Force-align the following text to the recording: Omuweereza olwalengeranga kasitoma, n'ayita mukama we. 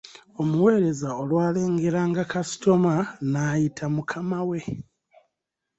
Omuweereza 0.41 1.09
olwalengeranga 1.21 2.21
kasitoma, 2.31 2.93
n'ayita 3.31 3.85
mukama 3.95 4.39
we. 4.49 4.59